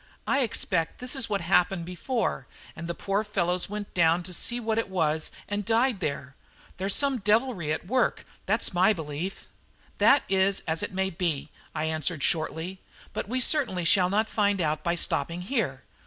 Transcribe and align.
I 0.25 0.39
expect 0.39 0.97
this 0.97 1.15
is 1.15 1.29
what 1.29 1.41
happened 1.41 1.85
before, 1.85 2.47
and 2.75 2.87
the 2.87 2.95
poor 2.95 3.23
fellows 3.23 3.69
went 3.69 3.93
down 3.93 4.23
to 4.23 4.33
see 4.33 4.59
what 4.59 4.79
it 4.79 4.89
was 4.89 5.29
and 5.47 5.63
died 5.63 5.99
there. 5.99 6.35
There's 6.77 6.95
some 6.95 7.19
devilry 7.19 7.71
at 7.71 7.85
work, 7.85 8.25
that's 8.47 8.73
my 8.73 8.93
belief." 8.93 9.47
"That 9.99 10.23
is 10.27 10.61
as 10.61 10.81
it 10.81 10.91
may 10.91 11.11
be," 11.11 11.51
I 11.75 11.85
answered 11.85 12.23
shortly; 12.23 12.79
"but 13.13 13.29
we 13.29 13.39
certainly 13.39 13.85
shall 13.85 14.09
not 14.09 14.27
find 14.27 14.59
out 14.59 14.83
by 14.83 14.95
stopping 14.95 15.41
here. 15.41 15.83